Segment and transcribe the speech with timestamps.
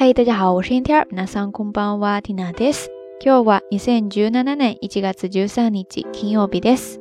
[0.00, 1.06] 嗨，大家好，我是天天。
[1.10, 2.88] 皆さんこんばんは、ティナです。
[3.24, 7.00] 今日は二千十七年一月十三日、金曜日です。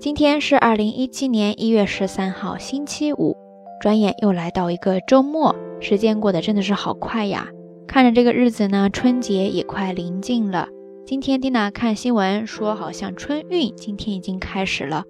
[0.00, 3.36] 今天是二零一七年一月十三号，星期五。
[3.80, 7.48] 转眼又来到一个周末，时间过得真的是好快呀！
[7.86, 10.68] 看着这个日子呢，春节也快临近了。
[11.04, 15.04] 今天蒂娜看新闻说，好像春运今天已经开始了。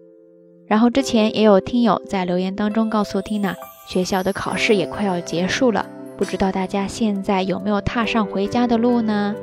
[0.67, 3.55] 然后之前也有听友在留言当中告诉蒂娜，
[3.89, 5.87] 学校的考试也快要结束了。
[6.18, 9.36] 不知道大家现在有没有踏上回家的路呢？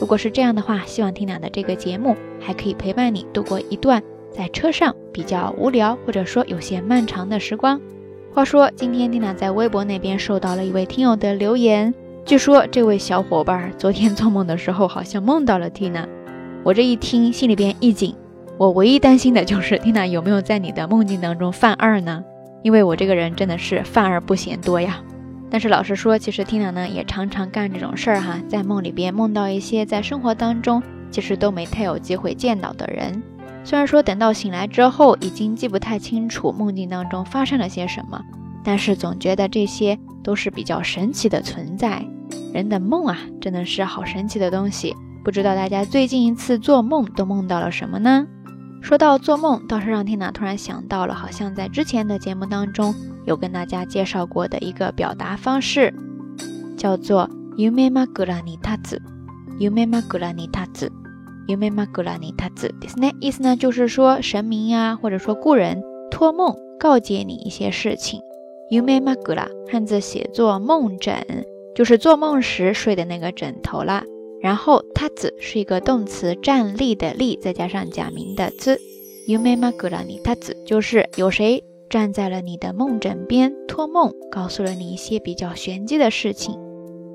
[0.00, 7.78] 如果是这样的话，希望缇娜的这个节目还可以陪伴你度过一段在车上比较无聊或者说有些漫长的时光。
[8.32, 11.92] 话说，今天缇娜在微博那边收到了一位听友的留言，
[12.24, 16.08] 据说这位小伙伴昨天做梦的时候好像梦到了缇娜。
[16.64, 18.14] 我这一听，心里边一紧，
[18.56, 22.24] 我唯一担心的就是缇娜有没有在你的梦境当中犯二呢？
[22.62, 25.02] 因为我这个人真的是犯二不嫌多呀。
[25.52, 33.22] 但是老实说，其实 Tina 呢也常常干这种事儿哈，在梦里边梦到一些在生活当中其实都没太有机会见到的人。
[33.62, 38.24] 虽然说等到醒来之后已经记不太清楚梦境当中发生了些什么，
[38.64, 42.02] 但是总觉得这些都是比较神奇的存在。
[42.54, 44.96] 人的梦啊，真的是好神奇的东西。
[45.22, 48.26] 不知道大家最近一次做梦都梦到了什么呢？
[48.82, 52.94] 说到做梦，倒是让缇娜突然想到了，好像在之前的节目当中。
[53.24, 55.94] 有跟大家介绍过的一个表达方式，
[56.76, 62.68] 叫做 “yume magura ni tatsu”，“yume magura ni tatsu”，“yume magura ni tatsu”。
[62.80, 68.20] this 意思呢，就是说神明呀，或者说故人托梦告诫你一些事情。
[68.72, 71.24] “yume magura” 汉字写作梦枕，
[71.76, 74.02] 就是做梦时睡的那个枕头啦。
[74.42, 81.62] 然后 “tatsu” 是一个动词，站立的立，再加上假名的 “z”，“yume magura ni ta 子就是有谁。
[81.88, 86.58] 站在了你的梦枕边托梦，告诉了你一些比较玄机的事情。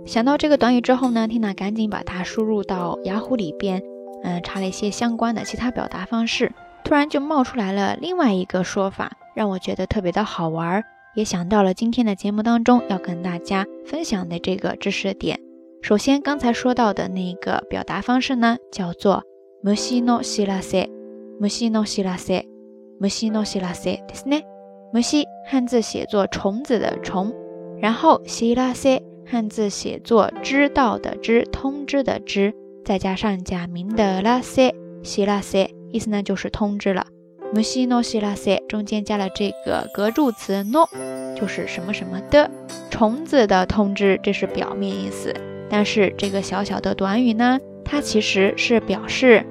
[0.06, 3.82] 想到这个短语之后呢，缇娜赶紧把它输入到雅虎里边，
[4.24, 10.84] 嗯，查了一些相关的其他表达方式，突然就冒出来了另外一个说法，让我觉得特别的好玩，
[11.16, 15.40] 也想到了今天的节目当中要跟大家分享的这个知识点。
[15.83, 19.25] 首先，刚才说到的那个表达方式呢，叫做
[19.65, 24.45] “musino shirase”，musino shirase，musino shirase，ですね。
[24.93, 27.33] 摩西汉字写作虫子的虫，
[27.81, 32.55] 然后希拉塞汉字写作知道的知，通知的知，
[32.85, 37.07] 再加上假名的拉塞，希拉塞意思呢就是通知了。
[37.55, 40.87] 摩西诺希拉塞中间加了这个格助词 no，
[41.35, 42.51] 就是什么什么的
[42.91, 45.35] 虫子的通知，这是表面意思。
[45.70, 49.46] 但是这个小小的短语呢，它其实是表示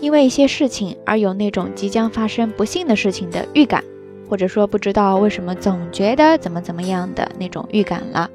[0.00, 3.82] 因为一些事情而有那种即将发生不幸的事情的预感。
[4.28, 8.30] 或者说不知道为什么总觉得怎么怎么样的那种预感了。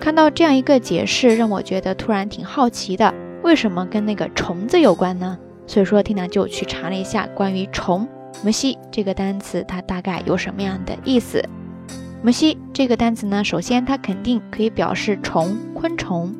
[0.00, 3.14] 看到这样一个解释，让我觉得突然挺好奇的，
[3.44, 5.38] 为什么跟那个虫子有关呢？
[5.64, 8.08] 所以说，缇娜就去查了一下关于“虫
[8.42, 11.40] ”“木西”这个单词，它大概有什么样的意思。
[12.20, 16.34] “木西”这个单词呢，首先它肯定可以表示虫、昆虫，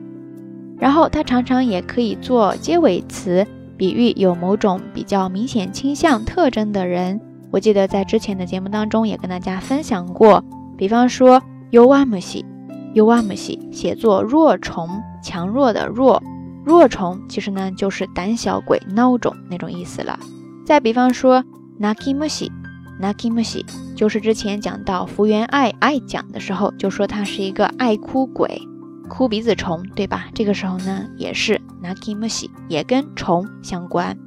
[0.83, 7.21] 然后它常常也可以做结尾词，比喻有某种比较明显倾向特征的人。
[7.53, 10.43] 我记得在之前的节目当中也跟大家分享过，
[10.77, 16.21] 比方说 “yuamushi”，“yuamushi” 写作弱虫，强弱的弱，
[16.65, 20.19] 弱虫其实呢就是胆小鬼、孬种那种意思了。
[20.67, 21.45] 再比方说
[21.81, 23.65] “nakimushi”，“nakimushi”
[23.95, 28.61] 就是之前讲到福原爱爱讲的时候，就说他是一个爱哭鬼，
[29.09, 30.29] 哭鼻子虫，对吧？
[30.35, 34.19] 这个时候呢也是 “nakimushi”，也跟虫相关。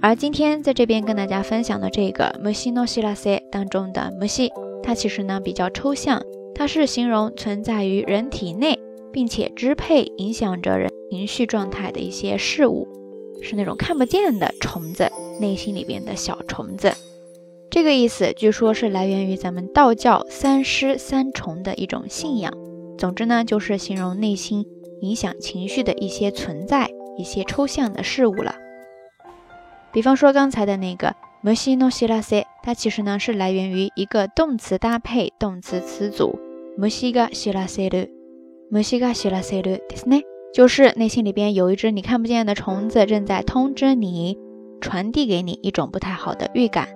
[0.00, 4.50] 而今天在这边跟大家分享的这个 “musino shirase” 当中的 “musi”，
[4.82, 6.22] 它其实呢比较抽象，
[6.54, 8.78] 它是形容存在于人体内，
[9.10, 12.86] 并且支配影响着人情绪状态的一些事物，
[13.40, 16.92] 是那种看不见的虫子，内心里边的小虫子。
[17.70, 22.52] 这个意思据说是来源于咱们道教三尸三虫的一种信仰。
[22.97, 24.65] 总之呢，就是形容内心
[25.01, 28.55] 影响情绪的一些存在，一些抽象的事物了。
[29.91, 36.37] 比方说刚才的那个 “musino shirase”，它其实呢是来源于一个动词搭配动词词组
[36.77, 40.21] “musiga shiraseru”，“musiga shiraseru” ですね，
[40.53, 44.37] 就是内心里边有一只你看不见的虫子正在通知你，
[44.79, 46.89] 传递给你一种不太好的预感。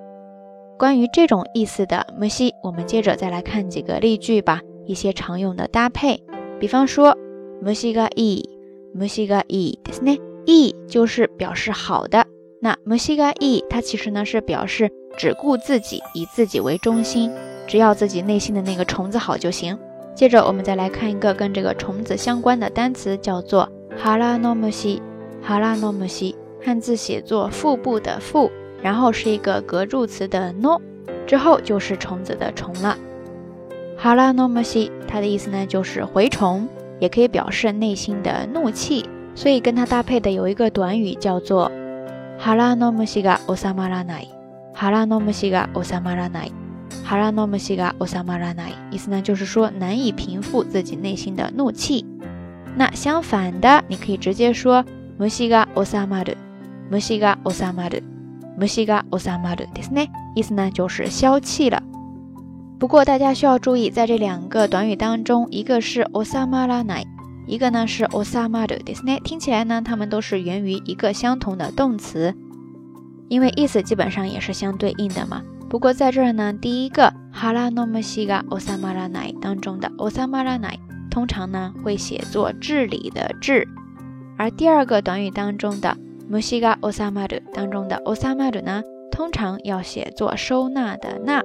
[0.77, 6.21] 关于这种意思的 “musi”，我们接着再来看几个例句吧， 一些常用的搭配。
[6.59, 7.17] 比方说
[7.63, 12.25] “musiga i”，“musiga i” ですね，“i” 就是表示好的。
[12.61, 17.31] 那 musiga e 它其实呢是表示只顾自己，以自己为中心，
[17.67, 19.77] 只要自己内心的那个虫子好就行。
[20.15, 23.67] 接着我们再来看一个跟这个虫子相关的单词，叫做
[23.97, 25.01] 哈拉诺姆西。
[25.41, 28.49] 哈拉诺姆西，汉字写作腹部的腹，
[28.81, 30.79] 然后是一个格助词的 no，
[31.27, 32.97] 之后就是虫子的虫了。
[33.97, 36.67] 哈拉诺姆西，它的意思呢就是蛔虫，
[36.99, 39.05] 也可以表示内心的怒气，
[39.35, 41.71] 所以跟它搭配的有一个短语叫做
[42.37, 44.27] 哈拉诺姆西が収まらない。
[44.73, 46.51] 哈拉诺姆西が収まらない。
[47.03, 48.73] 哈拉诺姆西が収まらない。
[48.91, 52.05] 意思呢就是说难以平复自己内心的怒气。
[52.75, 54.83] 那相反的，你可以直接说。
[55.19, 56.37] 虫が収まる、
[56.89, 58.01] 虫が収まる、
[58.57, 60.09] 虫が収まるですね。
[60.35, 61.83] 意思呢就是消气了。
[62.79, 67.05] 不过大家需要注意，在这两个短语当中，一个是収まらない，
[67.47, 69.21] 一个呢是収まるですね。
[69.23, 72.35] 听起来呢，它们都是源于一个相同的动词，
[73.29, 75.41] 因为意思基本上也是相对应的嘛。
[75.69, 80.79] 不过在这儿呢，第一个腹の虫が収まらない当中的収まらない，
[81.09, 83.67] 通常呢会写作治理的治。
[84.37, 85.95] 而第二个短语当中的
[86.29, 91.41] musiga osamaru 当中的 osamaru 呢，通常要写作收纳的纳，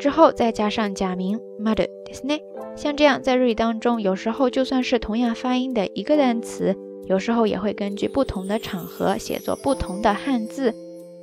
[0.00, 2.40] 之后再加上假名 maru ですね。
[2.76, 6.76] 像这样，在日语当中，有时候就算是同样发音的一个单词，
[7.06, 10.74] 有时候也会根据不同的场合写作不同的汉字，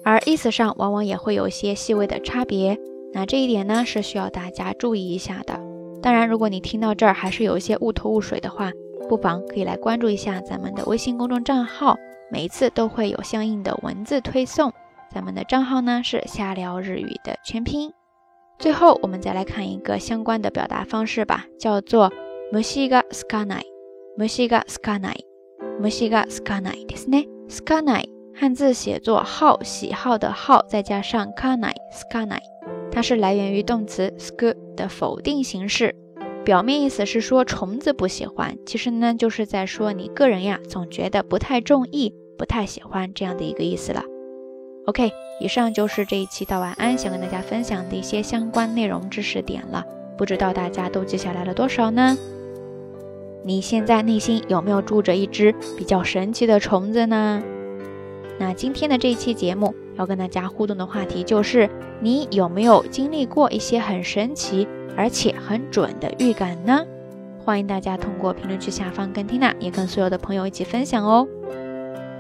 [0.03, 2.80] 而意思上往往也会有一些细微的差别。
[3.13, 5.59] 那这一点呢，是需要大家注意一下的。
[6.01, 8.71] 当然，如果你听到这儿还是有一些雾头雾水的话，
[9.07, 11.95] 不妨可以来关注一下咱们的微信公众账号，
[12.31, 14.74] 每一次都会有相应的文字推送。
[15.13, 17.91] 咱们的账号呢是瞎聊日语的全拼。
[18.59, 22.12] 最后，我们再来看一个相关的表达方式吧，叫做
[22.51, 27.27] musiga skanai，musiga skanai，musiga skanai ですね。
[27.50, 32.39] skanai 汉字写作好喜好的好，再加上 kanai skanai，
[32.91, 35.95] 它是来源于动词 sk 的否定形式。
[36.45, 44.03] 表面意思是说虫子不喜欢，其实呢就是在说你个人呀总觉得不太中意、不太喜欢这样的一个意思了。
[44.88, 49.85] OK，以上就是这一期到晚安想跟大家分享的一些相关内容知识点了，
[50.17, 52.17] 不知道大家都记下来了多少呢？
[53.44, 57.43] 你现在内心有没有住着一只比较神奇的虫子呢？
[58.38, 61.69] 那今天的这一期节目要跟大家互动的话题就是，
[62.00, 64.67] 你有没有经历过一些很神奇？
[64.96, 66.82] 而且很准的预感呢，
[67.44, 71.29] 欢迎大家通过评论区下方跟缇娜，也跟所有的朋友一起分享哦。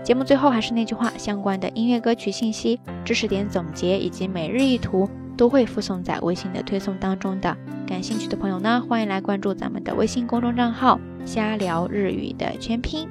[0.08, 5.06] 节目最后还是那句话，相关的音乐歌曲信息、知识点总结以及每日一图
[5.36, 7.54] 都会附送在微信的推送当中的。
[7.86, 13.06] 感兴趣的朋友呢，欢迎来关注咱们的微信公众账号“瞎聊日语”的全拼。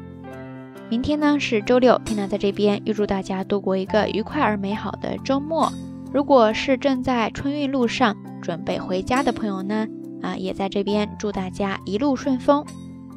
[0.89, 5.71] 明天呢是周六，缇娜在这边预祝大家度过一个愉快而美好的周末。
[6.11, 9.87] 如果是正在春运路上准备回家的朋友呢，
[10.23, 12.65] 啊，也在这边祝大家一路顺风。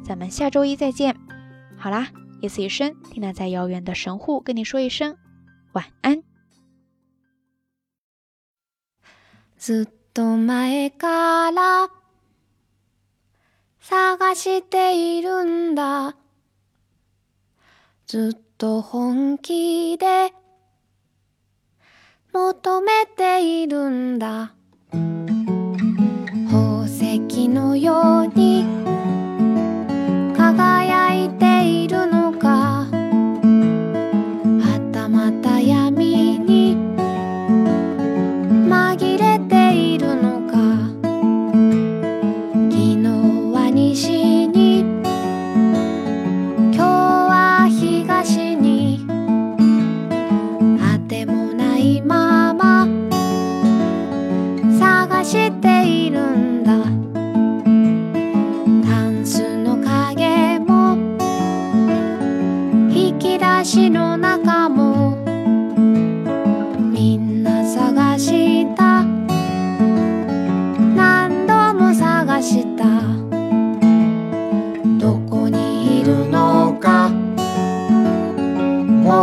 [0.03, 1.15] 咱们下周一再见。
[1.79, 2.09] 好啦，
[2.41, 5.15] 夜思一声，听娜在遥远的神户跟你说一声
[5.73, 6.23] 晚安。
[9.57, 11.87] ずっと前から
[13.79, 16.15] 探しているんだ。
[18.07, 20.33] ずっと本気で
[22.33, 24.53] 求めているんだ
[26.49, 28.65] 宝石のように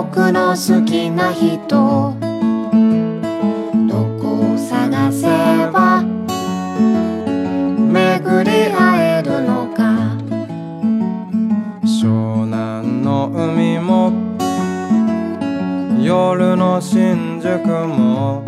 [0.01, 2.15] 僕の好きな人。
[7.91, 10.17] 巡り会えるのか。
[11.83, 14.13] 湘南の海も
[16.01, 18.45] 夜の新宿も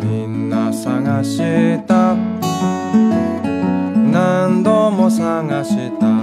[0.00, 2.14] みんな探した。
[4.12, 6.21] 何度も探した。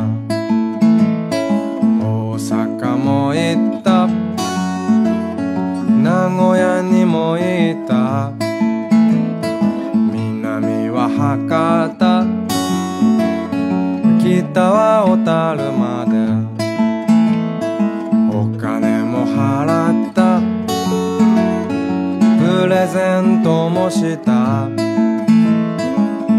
[23.89, 24.69] した。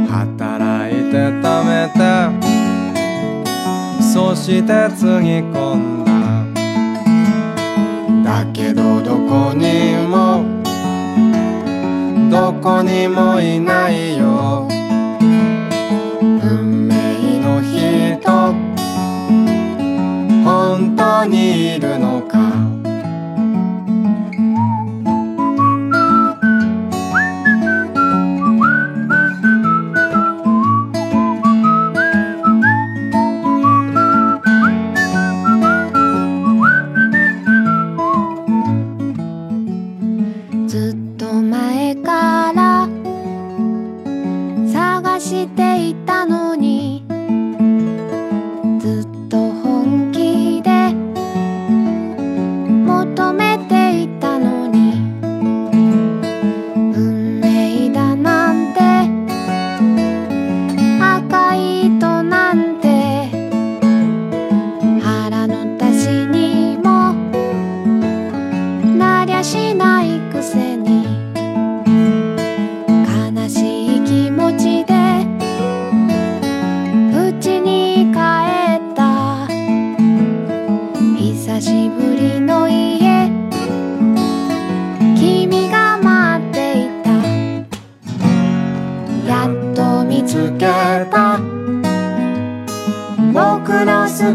[0.09, 2.00] 働いて貯めて。
[4.12, 6.11] そしてつぎ込んだ。
[8.45, 10.45] だけどどこにも
[12.30, 14.70] どこにもいないよ。
[40.71, 41.00] 知。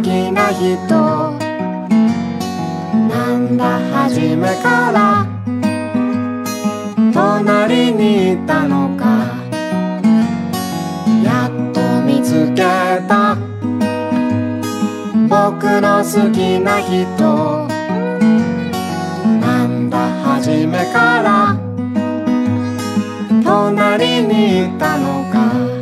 [0.06, 0.86] 気な人。
[3.10, 5.26] なんだ初めから。
[7.12, 9.34] 隣にいたのか。
[11.24, 12.62] やっと見つけ
[13.08, 13.36] た。
[15.28, 17.68] 僕の好きな人。
[19.42, 21.58] なんだ初めから。
[23.44, 25.75] 隣にいたのか。